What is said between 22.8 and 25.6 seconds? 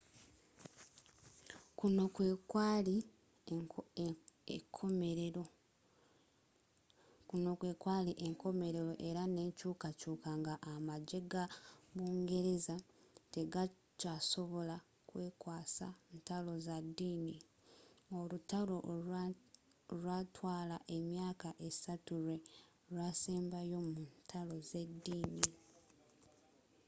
lwasembayo mu ntalo z'eddini